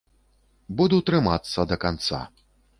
Буду 0.79 0.99
трымацца 1.11 1.69
да 1.73 1.81
канца. 1.87 2.27